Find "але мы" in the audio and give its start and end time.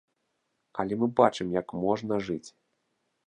0.83-1.09